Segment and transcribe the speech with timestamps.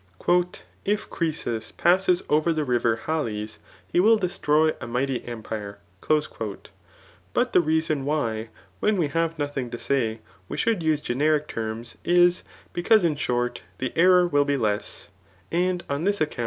[0.83, 5.77] "If Croesus passes ovj&r the river Halys, he will destroy a mighty empire."
[7.33, 11.97] [[But the reason why when we have nothing to say, we should use generic terms
[12.03, 12.41] is]
[12.73, 15.09] because in short, the error will be less,
[15.51, 16.39] and on ibis account * L e.